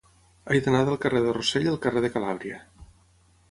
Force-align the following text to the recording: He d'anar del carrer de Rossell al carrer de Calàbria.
He 0.53 0.55
d'anar 0.67 0.79
del 0.87 0.97
carrer 1.03 1.21
de 1.27 1.35
Rossell 1.37 1.69
al 1.73 1.79
carrer 1.85 2.05
de 2.07 2.13
Calàbria. 2.17 2.61